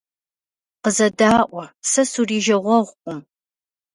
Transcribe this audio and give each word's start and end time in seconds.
Къызэдаӏуэ, 0.83 1.63
сэ 1.89 2.03
сурижагъуэгъукъым. 2.11 3.19